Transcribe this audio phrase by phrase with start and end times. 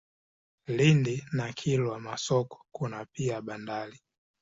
[0.67, 3.99] Lindi na Kilwa Masoko kuna pia bandari.